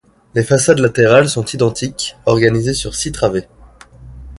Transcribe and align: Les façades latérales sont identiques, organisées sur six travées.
Les 0.33 0.41
façades 0.43 0.79
latérales 0.79 1.29
sont 1.29 1.45
identiques, 1.45 2.17
organisées 2.25 2.73
sur 2.73 2.95
six 2.95 3.11
travées. 3.11 3.47